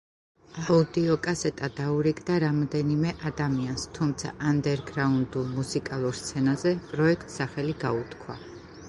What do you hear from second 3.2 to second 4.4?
ადამიანს, თუმცა